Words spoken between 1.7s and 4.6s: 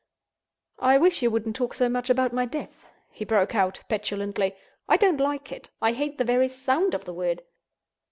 so much about my death," he broke out, petulantly.